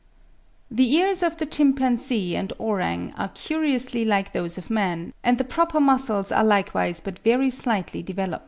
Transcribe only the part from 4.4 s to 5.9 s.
of man, and the proper